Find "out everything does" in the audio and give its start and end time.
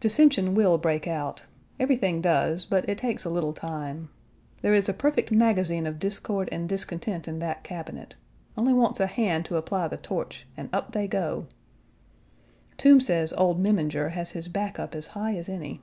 1.06-2.64